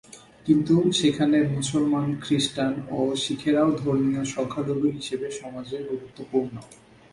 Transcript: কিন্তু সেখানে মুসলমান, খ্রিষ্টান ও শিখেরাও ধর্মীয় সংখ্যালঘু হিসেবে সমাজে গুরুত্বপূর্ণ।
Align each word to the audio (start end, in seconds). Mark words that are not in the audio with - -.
কিন্তু 0.45 0.75
সেখানে 0.91 1.37
মুসলমান, 1.55 2.07
খ্রিষ্টান 2.21 2.73
ও 2.91 2.99
শিখেরাও 3.15 3.69
ধর্মীয় 3.81 4.23
সংখ্যালঘু 4.35 4.87
হিসেবে 4.97 5.27
সমাজে 5.39 5.77
গুরুত্বপূর্ণ। 5.89 6.55